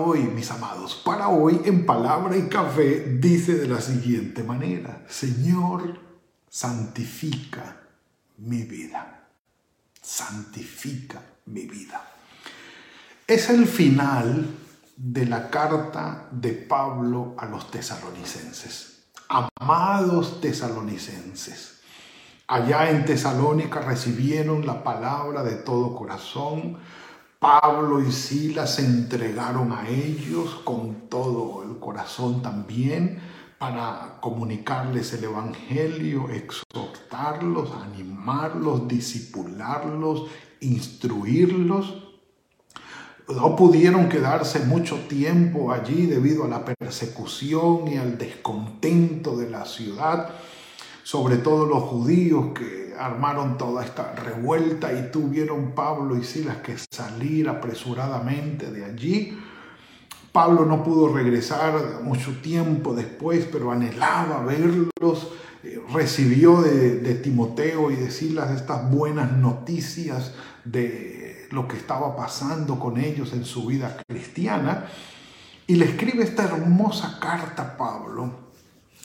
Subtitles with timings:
[0.00, 6.00] Hoy, mis amados, para hoy en palabra y café dice de la siguiente manera, Señor,
[6.48, 7.80] santifica
[8.38, 9.28] mi vida,
[10.00, 12.02] santifica mi vida.
[13.26, 14.46] Es el final
[14.96, 19.04] de la carta de Pablo a los tesalonicenses.
[19.28, 21.80] Amados tesalonicenses,
[22.48, 26.78] allá en Tesalónica recibieron la palabra de todo corazón,
[27.40, 33.18] Pablo y Silas se entregaron a ellos con todo el corazón también
[33.56, 40.26] para comunicarles el Evangelio, exhortarlos, animarlos, disipularlos,
[40.60, 42.02] instruirlos.
[43.26, 49.64] No pudieron quedarse mucho tiempo allí debido a la persecución y al descontento de la
[49.64, 50.28] ciudad,
[51.04, 56.76] sobre todo los judíos que armaron toda esta revuelta y tuvieron Pablo y Silas que
[56.90, 59.38] salir apresuradamente de allí.
[60.32, 65.32] Pablo no pudo regresar mucho tiempo después, pero anhelaba verlos.
[65.62, 72.16] Eh, recibió de, de Timoteo y de Silas estas buenas noticias de lo que estaba
[72.16, 74.86] pasando con ellos en su vida cristiana.
[75.66, 78.49] Y le escribe esta hermosa carta a Pablo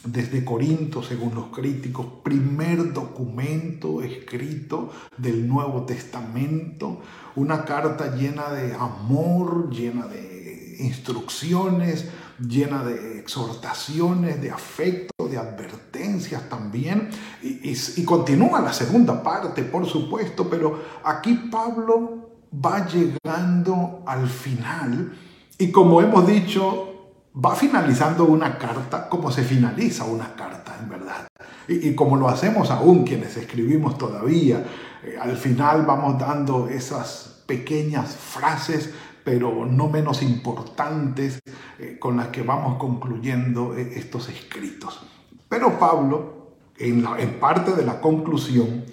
[0.06, 7.02] desde Corinto, según los críticos, primer documento escrito del Nuevo Testamento,
[7.36, 16.50] una carta llena de amor, llena de instrucciones, llena de exhortaciones, de afecto, de advertencias
[16.50, 17.10] también.
[17.42, 25.14] Y, continúa la segunda parte, por supuesto, pero aquí Pablo va llegando al final
[25.58, 26.95] y como hemos dicho,
[27.44, 31.28] va finalizando una carta como se finaliza una carta, en verdad.
[31.68, 34.64] Y, como lo hacemos aún quienes escribimos todavía,
[35.04, 41.40] eh, al final vamos dando esas pequeñas frases, pero no menos importantes,
[41.80, 45.06] eh, con las que vamos concluyendo eh, estos escritos.
[45.50, 48.86] Pero Pablo, en, en parte de la conclusión,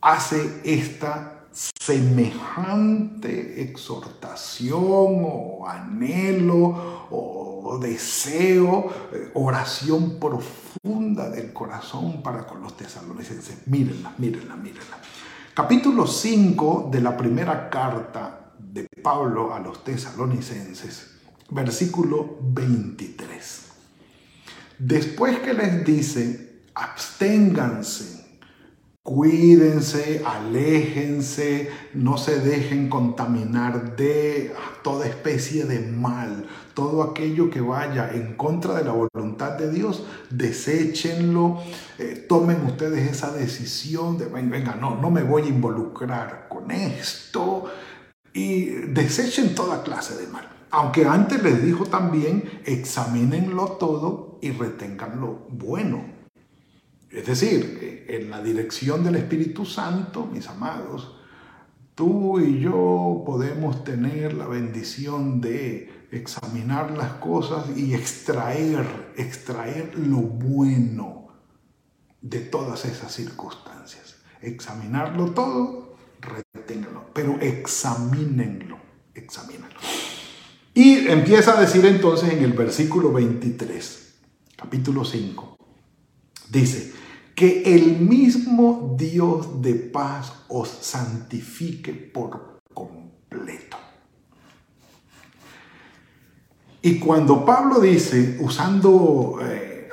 [0.00, 12.62] hace esta semejante exhortación o anhelo o deseo, eh, oración profunda del corazón para con
[12.62, 13.66] los tesalonicenses.
[13.66, 14.98] Mírenla, mírenla, mírenla.
[15.54, 21.16] Capítulo 5 de la primera carta de Pablo a los tesalonicenses,
[21.50, 23.62] versículo 23.
[24.78, 28.25] Después que les dice, absténganse
[29.06, 34.52] Cuídense, aléjense, no se dejen contaminar de
[34.82, 36.44] toda especie de mal,
[36.74, 41.62] todo aquello que vaya en contra de la voluntad de Dios, deséchenlo,
[42.00, 47.66] eh, tomen ustedes esa decisión de, venga, no, no me voy a involucrar con esto
[48.32, 50.48] y desechen toda clase de mal.
[50.72, 56.15] Aunque antes les dijo también, examínenlo todo y retengan lo bueno
[57.16, 61.16] es decir, en la dirección del Espíritu Santo, mis amados,
[61.94, 70.18] tú y yo podemos tener la bendición de examinar las cosas y extraer, extraer lo
[70.18, 71.28] bueno
[72.20, 74.16] de todas esas circunstancias.
[74.42, 78.76] Examinarlo todo, reténganlo, pero examínenlo,
[79.14, 79.80] examínenlo.
[80.74, 84.16] Y empieza a decir entonces en el versículo 23,
[84.54, 85.56] capítulo 5,
[86.50, 87.05] dice,
[87.36, 93.76] que el mismo Dios de paz os santifique por completo.
[96.80, 99.90] Y cuando Pablo dice, usando eh,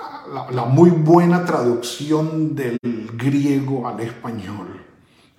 [0.54, 2.78] la, muy buena traducción del
[3.18, 4.82] griego al español,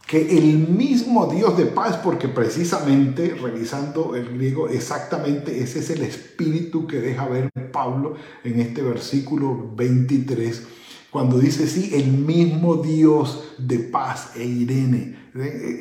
[0.06, 6.03] que el mismo Dios de paz, porque precisamente revisando el griego, exactamente ese es el
[6.03, 10.84] espíritu que deja ver Pablo en este versículo 23
[11.15, 15.31] cuando dice, sí, el mismo Dios de paz e Irene,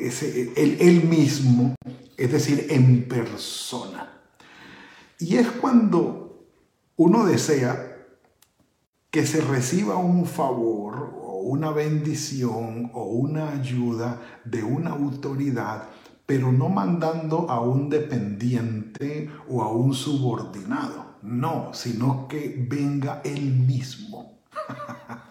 [0.00, 1.74] ese, él, mismo,
[2.16, 4.12] es decir, en persona.
[5.18, 6.46] Y es cuando
[6.94, 7.98] uno desea
[9.10, 15.88] que se reciba un favor o una bendición o una ayuda de una autoridad,
[16.26, 23.50] pero no mandando a un dependiente o a un subordinado no, sino que venga Él
[23.50, 24.40] mismo.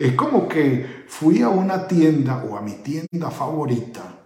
[0.00, 4.20] es como que fui a una tienda o a mi tienda favorita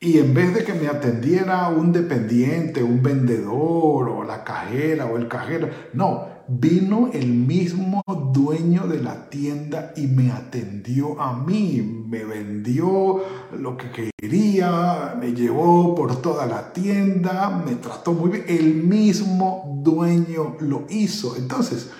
[0.00, 5.16] y en vez de que me atendiera un dependiente, un vendedor o la cajera o
[5.16, 8.02] el cajero, no, vino el mismo
[8.32, 13.24] dueño de la tienda y me atendió a mí, me vendió
[13.58, 19.80] lo que quería, me llevó por toda la tienda, me trató muy bien, el mismo
[19.82, 21.34] dueño lo hizo.
[21.36, 21.90] Entonces,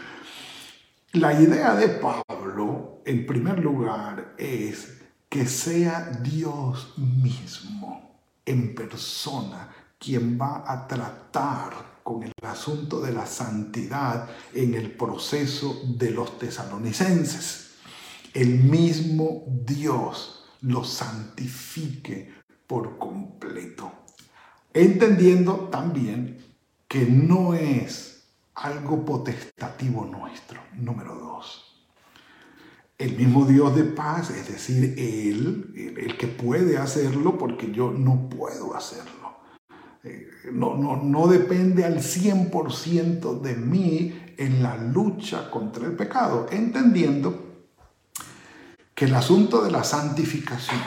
[1.12, 9.68] la idea de Pablo, en primer lugar, es que sea Dios mismo en persona
[9.98, 16.38] quien va a tratar con el asunto de la santidad en el proceso de los
[16.38, 17.76] tesalonicenses.
[18.34, 22.34] El mismo Dios los santifique
[22.66, 23.92] por completo.
[24.72, 26.38] Entendiendo también
[26.86, 28.17] que no es
[28.58, 31.68] algo potestativo nuestro, número dos
[32.98, 38.28] el mismo Dios de paz, es decir, Él, el, que puede hacerlo porque yo no
[38.28, 39.38] puedo hacerlo.
[40.02, 46.48] Eh, no, no, no depende al 100% de mí en la lucha contra el pecado,
[46.50, 47.66] entendiendo
[48.96, 50.80] que el asunto de la santificación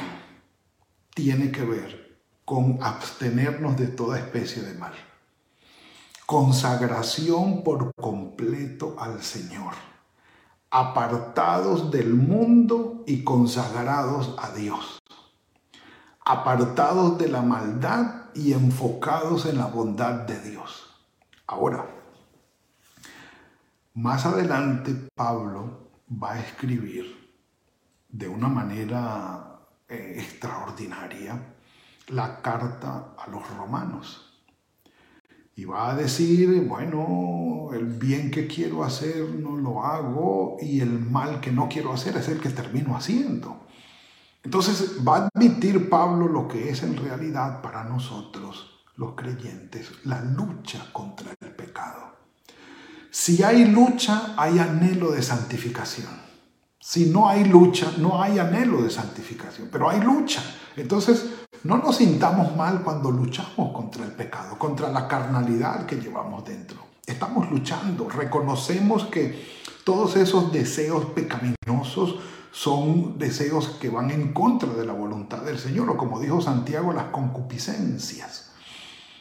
[1.14, 4.94] tiene que ver con abstenernos de toda especie de mal.
[6.32, 9.74] Consagración por completo al Señor
[10.70, 15.00] apartados del mundo y consagrados a Dios,
[16.24, 20.96] apartados de la maldad y enfocados en la bondad de Dios.
[21.48, 21.86] Ahora,
[23.94, 27.30] más adelante Pablo va a escribir
[28.08, 31.56] de una manera eh, extraordinaria
[32.08, 34.31] la carta a los romanos.
[35.56, 41.00] Y va a decir, bueno, el bien que quiero hacer no lo hago y el
[41.00, 43.68] mal que no quiero hacer es el que termino haciendo.
[44.44, 50.22] Entonces va a admitir Pablo lo que es en realidad para nosotros, los creyentes, la
[50.24, 52.16] lucha contra el pecado.
[53.12, 56.10] Si hay lucha, hay anhelo de santificación.
[56.80, 60.42] Si no hay lucha, no hay anhelo de santificación, pero hay lucha.
[60.76, 61.31] Entonces,
[61.64, 66.78] no nos sintamos mal cuando luchamos contra el pecado, contra la carnalidad que llevamos dentro.
[67.06, 69.46] Estamos luchando, reconocemos que
[69.84, 72.16] todos esos deseos pecaminosos
[72.52, 76.94] son deseos que van en contra de la voluntad del Señor, o como dijo Santiago,
[76.94, 78.52] las concupiscencias.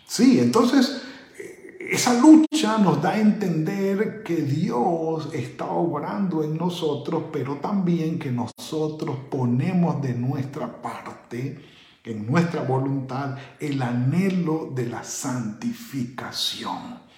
[0.06, 1.02] Sí, entonces
[1.38, 8.18] eh, esa lucha nos da a entender que Dios está obrando en nosotros, pero también
[8.18, 17.10] que nosotros ponemos de nuestra parte en nuestra voluntad el anhelo de la santificación.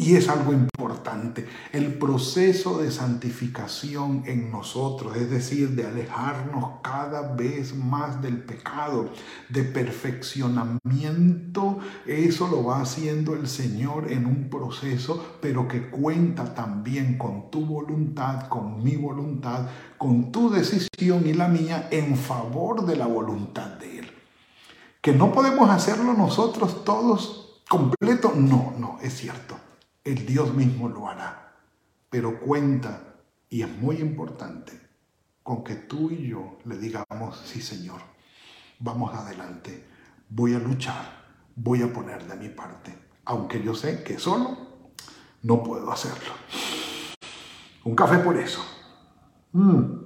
[0.00, 7.34] Y es algo importante, el proceso de santificación en nosotros, es decir, de alejarnos cada
[7.34, 9.10] vez más del pecado,
[9.48, 17.18] de perfeccionamiento, eso lo va haciendo el Señor en un proceso, pero que cuenta también
[17.18, 19.66] con tu voluntad, con mi voluntad,
[19.98, 23.97] con tu decisión y la mía en favor de la voluntad de Él.
[25.00, 29.56] Que no podemos hacerlo nosotros todos completo, no, no, es cierto
[30.08, 31.54] el Dios mismo lo hará.
[32.10, 33.16] Pero cuenta,
[33.48, 34.72] y es muy importante,
[35.42, 38.00] con que tú y yo le digamos, sí Señor,
[38.78, 39.86] vamos adelante,
[40.28, 44.56] voy a luchar, voy a poner de mi parte, aunque yo sé que solo
[45.42, 46.32] no puedo hacerlo.
[47.84, 48.64] Un café por eso.
[49.52, 49.97] Mm.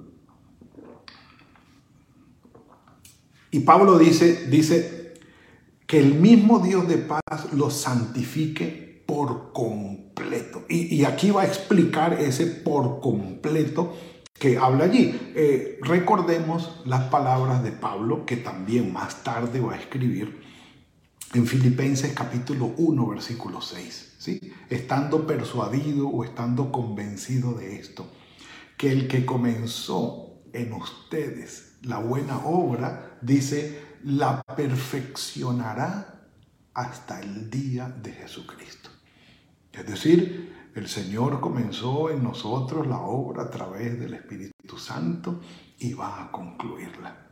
[3.53, 5.13] Y Pablo dice, dice
[5.85, 10.65] que el mismo Dios de paz los santifique por completo.
[10.67, 13.95] Y, aquí va a explicar ese por completo
[14.33, 15.33] que habla allí.
[15.35, 20.41] Eh, recordemos las palabras de Pablo, que también más tarde va a escribir
[21.35, 24.15] en Filipenses capítulo 1, versículo 6.
[24.17, 24.51] ¿sí?
[24.71, 28.07] Estando persuadido o estando convencido de esto,
[28.77, 36.29] que el que comenzó en ustedes la buena obra, dice, la perfeccionará
[36.73, 38.89] hasta el día de Jesucristo.
[39.71, 45.39] Es decir, el Señor comenzó en nosotros la obra a través del Espíritu Santo
[45.79, 47.29] y va a concluirla.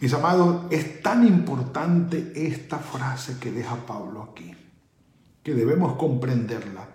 [0.00, 4.54] Mis amados, es tan importante esta frase que deja Pablo aquí,
[5.42, 6.88] que debemos comprenderla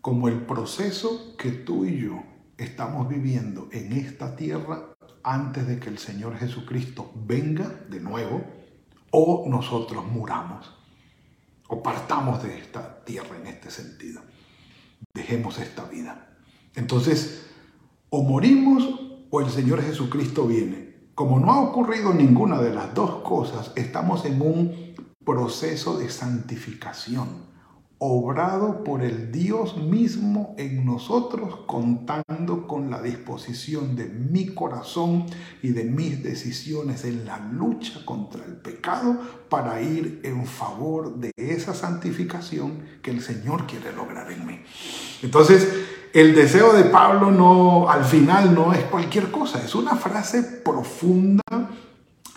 [0.00, 2.22] como el proceso que tú y yo
[2.56, 4.95] estamos viviendo en esta tierra
[5.26, 8.44] antes de que el Señor Jesucristo venga de nuevo
[9.10, 10.72] o nosotros muramos
[11.66, 14.22] o partamos de esta tierra en este sentido.
[15.12, 16.36] dejemos esta vida.
[16.74, 17.46] Entonces,
[18.10, 18.84] o morimos
[19.30, 21.10] o el Señor Jesucristo viene.
[21.14, 27.46] Como no ha ocurrido ninguna de las dos cosas, estamos en un proceso de santificación
[27.98, 35.24] obrado por el Dios mismo en nosotros, contando con la disposición de mi corazón
[35.62, 41.30] y de mis decisiones en la lucha contra el pecado para ir en favor de
[41.36, 44.60] esa santificación que el Señor quiere lograr en mí.
[45.22, 45.66] Entonces,
[46.12, 51.42] el deseo de Pablo no al final no es cualquier cosa, es una frase profunda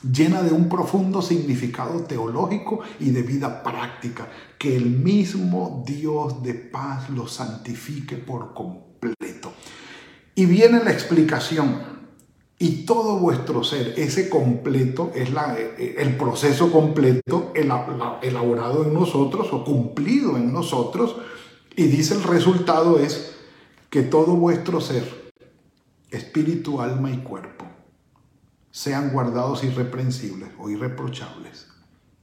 [0.03, 4.27] llena de un profundo significado teológico y de vida práctica.
[4.57, 9.53] Que el mismo Dios de paz lo santifique por completo.
[10.35, 11.99] Y viene la explicación.
[12.61, 19.63] Y todo vuestro ser, ese completo, es la, el proceso completo elaborado en nosotros o
[19.63, 21.15] cumplido en nosotros.
[21.77, 23.37] Y dice el resultado es
[23.89, 25.31] que todo vuestro ser,
[26.11, 27.65] espíritu, alma y cuerpo,
[28.71, 31.67] sean guardados irreprensibles o irreprochables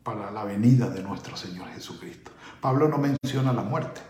[0.03, 2.31] para la venida de nuestro Señor Jesucristo.
[2.61, 4.01] Pablo no menciona la muerte.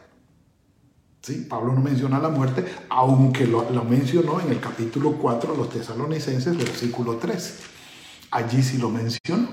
[1.22, 1.46] ¿Sí?
[1.48, 6.56] Pablo no menciona la muerte, aunque lo, mencionó en el capítulo 4 de los tesalonicenses,
[6.56, 7.60] versículo 3.
[8.30, 9.48] Allí sí lo mencionó,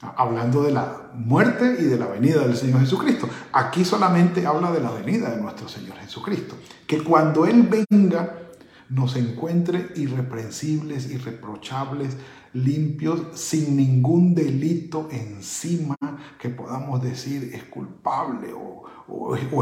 [0.00, 3.28] hablando de la muerte y de la venida del Señor Jesucristo.
[3.52, 8.47] Aquí solamente habla de la venida de nuestro Señor Jesucristo, que cuando Él venga,
[8.90, 12.16] nos encuentre irreprensibles, irreprochables,
[12.54, 15.96] limpios, sin ningún delito encima
[16.38, 18.76] que podamos decir es culpable o,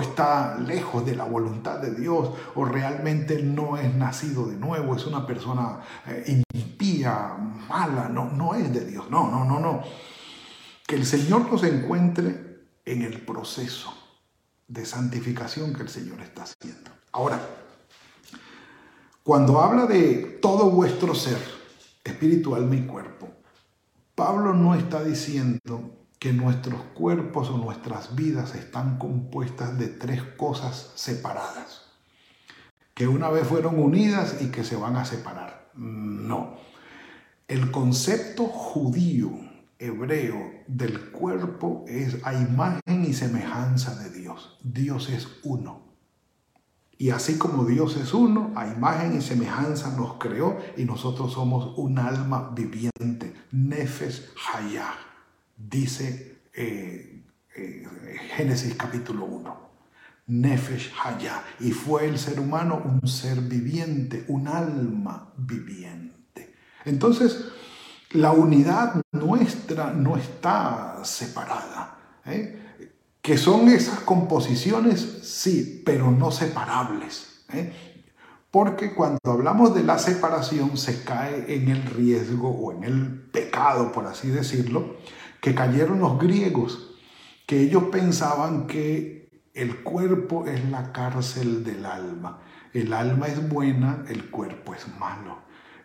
[0.02, 5.06] está lejos de la voluntad de Dios o realmente no es nacido de nuevo, es
[5.06, 7.36] una persona eh, impía,
[7.68, 9.82] mala, no, no es de Dios, no, no, no, no.
[10.86, 13.94] Que el Señor nos encuentre en el proceso
[14.66, 16.90] de santificación que el Señor está haciendo.
[17.12, 17.40] Ahora,
[19.26, 21.38] cuando habla de todo vuestro ser,
[22.04, 23.28] espiritual, mi cuerpo,
[24.14, 30.92] Pablo no está diciendo que nuestros cuerpos o nuestras vidas están compuestas de tres cosas
[30.94, 31.86] separadas,
[32.94, 35.72] que una vez fueron unidas y que se van a separar.
[35.74, 36.58] No.
[37.48, 39.32] El concepto judío,
[39.80, 44.56] hebreo, del cuerpo es a imagen y semejanza de Dios.
[44.62, 45.85] Dios es uno.
[46.98, 51.76] Y así como Dios es uno, a imagen y semejanza nos creó y nosotros somos
[51.76, 53.34] un alma viviente.
[53.52, 54.94] Nefesh Hayah,
[55.56, 57.22] dice eh,
[57.54, 57.86] eh,
[58.34, 59.66] Génesis capítulo 1.
[60.28, 61.44] Nefesh Hayah.
[61.60, 66.54] Y fue el ser humano un ser viviente, un alma viviente.
[66.86, 67.44] Entonces,
[68.12, 71.98] la unidad nuestra no está separada.
[72.24, 72.65] ¿eh?
[73.26, 77.44] Que son esas composiciones, sí, pero no separables.
[77.52, 77.72] ¿eh?
[78.52, 83.90] Porque cuando hablamos de la separación se cae en el riesgo o en el pecado,
[83.90, 84.98] por así decirlo,
[85.40, 86.94] que cayeron los griegos,
[87.46, 92.38] que ellos pensaban que el cuerpo es la cárcel del alma.
[92.72, 95.38] El alma es buena, el cuerpo es malo.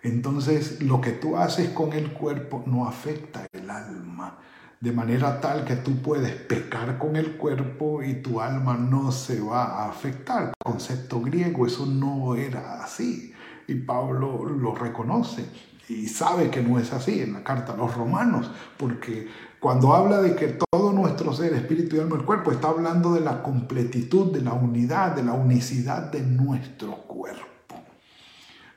[0.04, 4.38] Entonces lo que tú haces con el cuerpo no afecta el alma
[4.82, 9.40] de manera tal que tú puedes pecar con el cuerpo y tu alma no se
[9.40, 10.54] va a afectar.
[10.64, 13.32] Concepto griego, eso no era así.
[13.68, 15.46] Y Pablo lo reconoce
[15.88, 19.28] y sabe que no es así en la carta a los romanos, porque
[19.60, 23.22] cuando habla de que todo nuestro ser, espíritu y alma y cuerpo, está hablando de
[23.22, 27.51] la completitud, de la unidad, de la unicidad de nuestro cuerpo.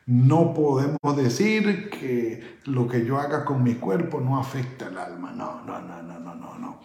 [0.06, 5.32] No podemos decir que lo que yo haga con mi cuerpo no afecta al alma.
[5.32, 6.80] No, no, no, no, no, no, no.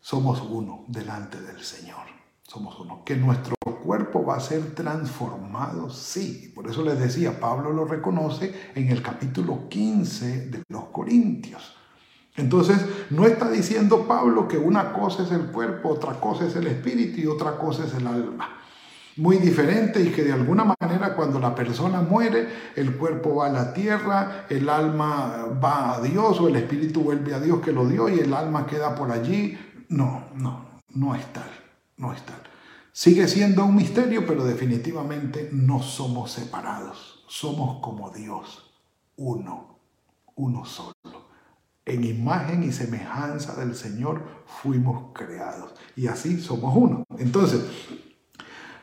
[0.00, 2.06] Somos uno delante del Señor.
[2.42, 3.04] Somos uno.
[3.06, 6.52] Que nuestro cuerpo va a ser transformado, sí.
[6.54, 11.74] Por eso les decía, Pablo lo reconoce en el capítulo 15 de los Corintios.
[12.36, 16.66] Entonces, no está diciendo Pablo que una cosa es el cuerpo, otra cosa es el
[16.66, 18.61] espíritu y otra cosa es el alma
[19.16, 23.52] muy diferente y que de alguna manera cuando la persona muere, el cuerpo va a
[23.52, 27.86] la tierra, el alma va a Dios o el espíritu vuelve a Dios que lo
[27.86, 29.58] dio y el alma queda por allí.
[29.88, 31.50] No, no, no es tal,
[31.96, 32.42] no es tal.
[32.92, 37.24] Sigue siendo un misterio, pero definitivamente no somos separados.
[37.26, 38.74] Somos como Dios,
[39.16, 39.78] uno,
[40.34, 40.92] uno solo.
[41.84, 47.04] En imagen y semejanza del Señor fuimos creados y así somos uno.
[47.18, 47.62] Entonces,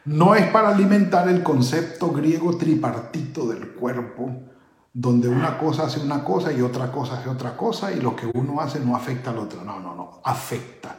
[0.09, 4.41] no es para alimentar el concepto griego tripartito del cuerpo,
[4.91, 8.25] donde una cosa hace una cosa y otra cosa hace otra cosa y lo que
[8.33, 9.63] uno hace no afecta al otro.
[9.63, 10.95] No, no, no, afecta.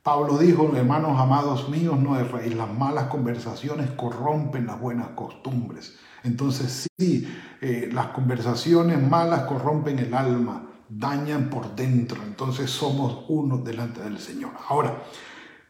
[0.00, 5.96] Pablo dijo, hermanos amados míos, no erréis, las malas conversaciones corrompen las buenas costumbres.
[6.22, 7.28] Entonces sí,
[7.60, 14.20] eh, las conversaciones malas corrompen el alma, dañan por dentro, entonces somos uno delante del
[14.20, 14.52] Señor.
[14.68, 15.02] Ahora,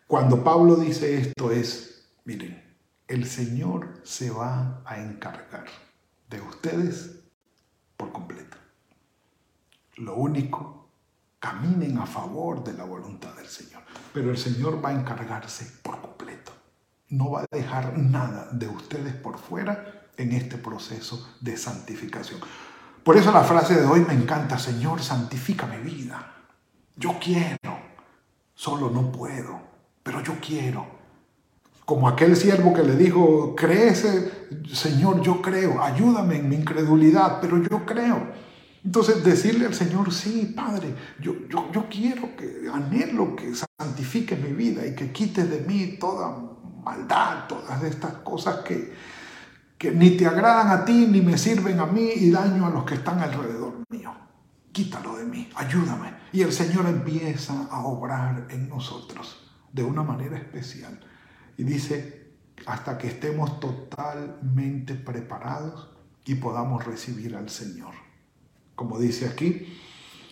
[0.07, 2.62] cuando Pablo dice esto es, miren,
[3.13, 5.67] el Señor se va a encargar
[6.31, 7.19] de ustedes
[7.99, 8.57] por completo.
[9.97, 10.89] Lo único,
[11.39, 13.83] caminen a favor de la voluntad del Señor.
[14.15, 16.53] Pero el Señor va a encargarse por completo.
[17.11, 22.41] No va a dejar nada de ustedes por fuera en este proceso de santificación.
[23.05, 26.33] Por eso la frase de hoy me encanta, Señor, santifica mi vida.
[26.97, 27.79] Yo quiero,
[28.55, 29.61] solo no puedo,
[30.03, 31.02] pero yo quiero.
[31.85, 37.59] Como aquel siervo que le dijo, crece, Señor, yo creo, ayúdame en mi incredulidad, pero
[37.59, 38.29] yo creo.
[38.85, 44.53] Entonces decirle al Señor, sí, Padre, yo, yo, yo quiero que, anhelo que santifique mi
[44.53, 46.37] vida y que quite de mí toda
[46.85, 48.93] maldad, todas estas cosas que,
[49.79, 52.85] que ni te agradan a ti, ni me sirven a mí y daño a los
[52.85, 54.13] que están alrededor mío.
[54.73, 56.15] Quítalo de mí, ayúdame.
[56.33, 60.99] Y el Señor empieza a obrar en nosotros de una manera especial.
[61.59, 62.33] Y dice,
[62.67, 65.91] hasta que estemos totalmente preparados
[66.25, 67.95] y podamos recibir al Señor
[68.75, 69.79] como dice aquí,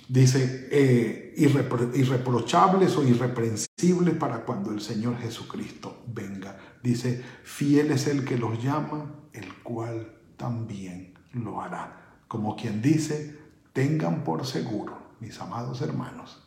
[0.09, 6.59] dice eh, irreprochables o irreprensibles para cuando el Señor Jesucristo venga.
[6.83, 12.23] Dice, fiel es el que los llama, el cual también lo hará.
[12.27, 13.39] Como quien dice,
[13.73, 16.43] tengan por seguro, mis amados hermanos,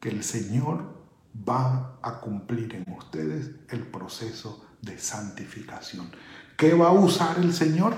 [0.00, 1.03] que el Señor
[1.36, 6.10] va a cumplir en ustedes el proceso de santificación.
[6.56, 7.96] ¿Qué va a usar el Señor?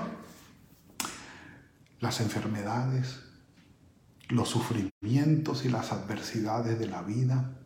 [1.99, 3.21] Las enfermedades,
[4.29, 7.57] los sufrimientos y las adversidades de la vida,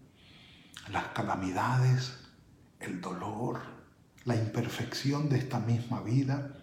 [0.91, 2.13] las calamidades,
[2.79, 3.61] el dolor,
[4.25, 6.55] la imperfección de esta misma vida,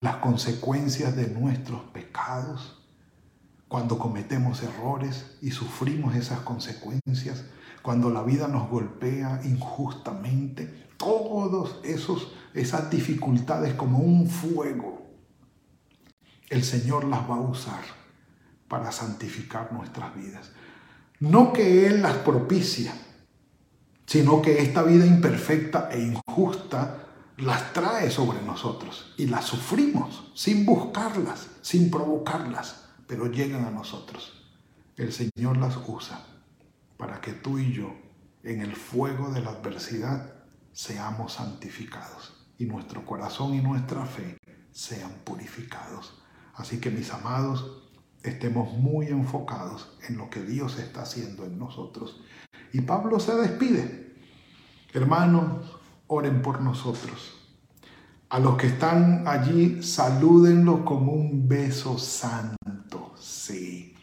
[0.00, 2.75] las consecuencias de nuestros pecados,
[3.68, 7.44] cuando cometemos errores y sufrimos esas consecuencias,
[7.82, 15.06] cuando la vida nos golpea injustamente, todos esos esas dificultades como un fuego,
[16.48, 17.82] el Señor las va a usar
[18.66, 20.50] para santificar nuestras vidas.
[21.20, 22.94] No que Él las propicia,
[24.06, 27.02] sino que esta vida imperfecta e injusta
[27.36, 34.32] las trae sobre nosotros y las sufrimos sin buscarlas, sin provocarlas, pero llegan a nosotros.
[34.96, 36.24] El Señor las usa
[36.96, 37.94] para que tú y yo,
[38.42, 40.34] en el fuego de la adversidad,
[40.72, 44.38] seamos santificados y nuestro corazón y nuestra fe
[44.72, 46.22] sean purificados.
[46.54, 47.90] Así que mis amados,
[48.22, 52.22] estemos muy enfocados en lo que Dios está haciendo en nosotros.
[52.72, 54.16] Y Pablo se despide.
[54.92, 57.34] Hermanos, oren por nosotros.
[58.28, 62.55] A los que están allí, salúdenlos con un beso santo.
[63.46, 63.94] Sí.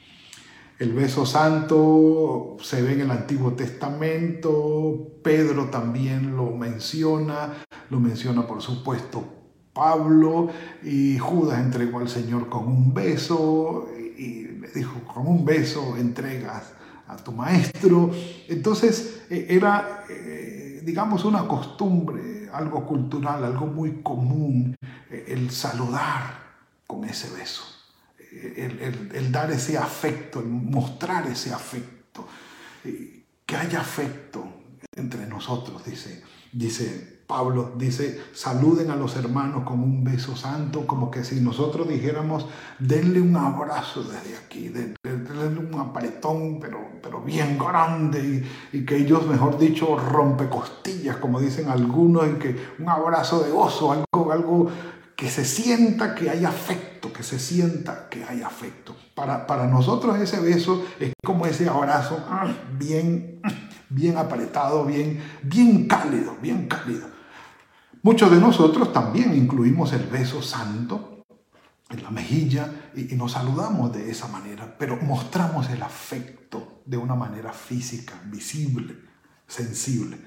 [0.79, 8.47] El beso santo se ve en el Antiguo Testamento, Pedro también lo menciona, lo menciona
[8.47, 9.23] por supuesto
[9.73, 10.49] Pablo
[10.81, 16.73] y Judas entregó al Señor con un beso y le dijo, con un beso entregas
[17.07, 18.11] a tu maestro.
[18.47, 24.75] Entonces eh, era, eh, digamos, una costumbre, algo cultural, algo muy común,
[25.09, 26.43] eh, el saludar
[26.87, 27.63] con ese beso,
[28.55, 32.27] el, dar ese afecto, el mostrar ese afecto,
[32.83, 34.45] que haya afecto
[34.95, 41.09] entre nosotros, dice, dice Pablo dice, saluden a los hermanos con un beso santo, como
[41.09, 42.45] que si nosotros dijéramos,
[42.79, 49.25] denle un abrazo desde aquí, denle un apretón, pero, pero bien grande, y, que ellos,
[49.25, 54.67] mejor dicho, rompe costillas, como dicen algunos, y que un abrazo de oso, algo, algo
[55.23, 58.93] que se sienta que hay afecto, que se sienta que hay afecto.
[59.15, 62.21] Para, para nosotros ese beso es como ese abrazo
[62.77, 63.39] bien,
[63.87, 67.07] bien apretado, bien, bien cálido, bien cálido.
[68.01, 71.23] Muchos de nosotros también incluimos el beso santo
[71.89, 77.15] en la mejilla y, nos saludamos de esa manera, pero mostramos el afecto de una
[77.15, 78.97] manera física, visible,
[79.47, 80.17] sensible.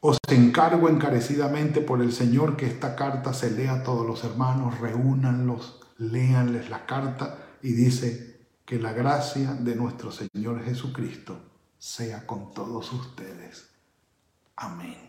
[0.00, 4.78] Os encargo encarecidamente por el Señor que esta carta se lea a todos los hermanos,
[4.78, 11.40] reúnanlos, léanles la carta y dice que la gracia de nuestro Señor Jesucristo
[11.78, 13.70] sea con todos ustedes.
[14.56, 15.08] Amén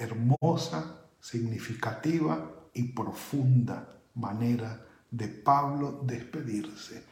[0.00, 7.04] hermosa, significativa y profunda manera de Pablo despedirse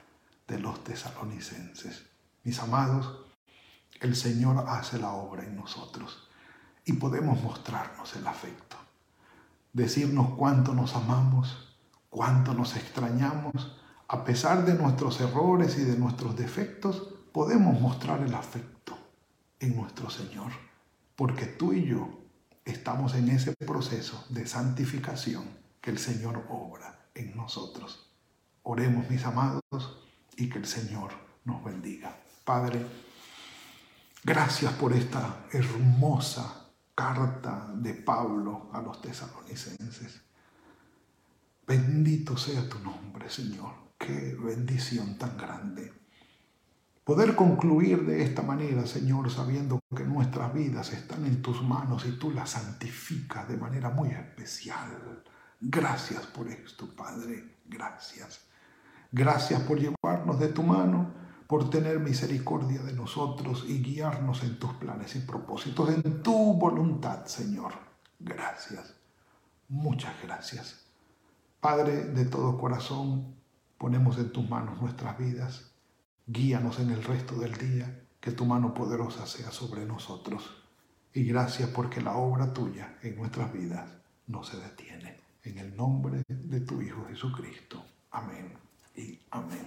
[0.47, 2.07] de los tesalonicenses.
[2.45, 3.27] Mis amados,
[4.01, 6.28] el Señor hace la obra en nosotros
[6.89, 8.79] y podemos mostrarnos el afecto,
[9.75, 11.77] decirnos cuánto nos amamos,
[12.09, 18.35] cuánto nos extrañamos, a pesar de nuestros errores y de nuestros defectos, podemos mostrar el
[18.35, 18.97] afecto
[19.61, 20.51] en nuestro Señor,
[21.15, 22.09] porque tú y yo
[22.65, 25.45] estamos en ese proceso de santificación
[25.83, 28.11] que el Señor obra en nosotros.
[28.63, 29.63] Oremos, mis amados,
[30.39, 31.11] y que el Señor
[31.45, 32.17] nos bendiga.
[32.47, 32.87] Padre,
[34.25, 36.65] gracias por esta hermosa
[36.99, 40.21] carta de Pablo a los tesalonicenses.
[41.65, 43.73] Bendito sea tu nombre, Señor.
[43.97, 45.93] Qué bendición tan grande.
[47.05, 52.19] Poder concluir de esta manera, Señor, sabiendo que nuestras vidas están en tus manos y
[52.19, 55.23] tú las santificas de manera muy especial.
[55.61, 57.61] Gracias por esto, Padre.
[57.67, 58.41] Gracias.
[59.13, 61.15] Gracias por llevarnos de tu mano,
[61.49, 67.27] por tener misericordia de nosotros y guiarnos en tus planes y propósitos, en tu voluntad,
[67.27, 67.73] Señor.
[68.21, 68.95] Gracias.
[69.69, 70.85] Muchas gracias.
[71.61, 73.35] Padre de todo corazón,
[73.79, 75.73] ponemos en tus manos nuestras vidas
[76.31, 80.63] Guíanos en el resto del día, que tu mano poderosa sea sobre nosotros.
[81.15, 83.89] Y gracias porque la obra tuya en nuestras vidas
[84.27, 85.17] no se detiene.
[85.43, 87.83] En el nombre de tu Hijo Jesucristo.
[88.11, 88.68] Amén
[89.31, 89.67] amén.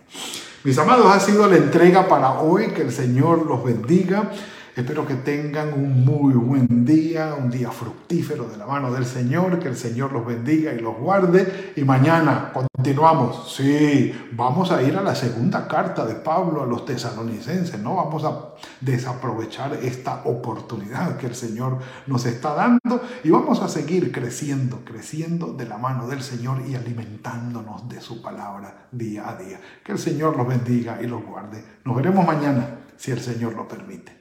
[0.64, 2.70] Mis amados, ha sido la entrega para hoy.
[2.70, 4.32] Que el Señor los bendiga.
[4.74, 9.60] Espero que tengan un muy buen día, un día fructífero de la mano del Señor,
[9.60, 11.74] que el Señor los bendiga y los guarde.
[11.76, 13.54] Y mañana continuamos.
[13.54, 17.82] Sí, vamos a ir a la segunda carta de Pablo a los tesalonicenses.
[17.82, 23.68] No vamos a desaprovechar esta oportunidad que el Señor nos está dando y vamos a
[23.68, 29.36] seguir creciendo, creciendo de la mano del Señor y alimentándonos de su palabra día a
[29.36, 29.60] día.
[29.84, 31.62] Que el Señor los bendiga y los guarde.
[31.84, 34.21] Nos veremos mañana si el Señor lo permite.